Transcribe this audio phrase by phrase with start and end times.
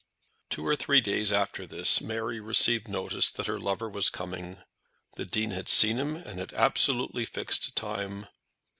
[0.49, 4.57] Two or three days after this Mary received notice that her lover was coming.
[5.15, 8.25] The Dean had seen him and had absolutely fixed a time.